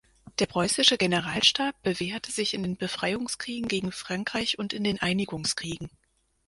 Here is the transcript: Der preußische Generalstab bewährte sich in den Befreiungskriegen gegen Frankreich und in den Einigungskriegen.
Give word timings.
Der 0.39 0.47
preußische 0.47 0.97
Generalstab 0.97 1.79
bewährte 1.83 2.31
sich 2.31 2.55
in 2.55 2.63
den 2.63 2.75
Befreiungskriegen 2.75 3.67
gegen 3.67 3.91
Frankreich 3.91 4.57
und 4.57 4.73
in 4.73 4.83
den 4.83 4.99
Einigungskriegen. 4.99 5.91